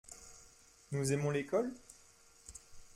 [0.93, 1.71] Nous aimons l’école?